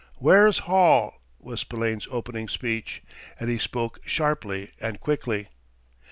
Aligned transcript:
"Where's 0.17 0.57
Hall?" 0.65 1.13
was 1.37 1.59
Spillane's 1.59 2.07
opening 2.09 2.47
speech, 2.49 3.03
and 3.39 3.51
he 3.51 3.59
spoke 3.59 3.99
sharply 4.03 4.71
and 4.81 4.99
quickly. 4.99 5.49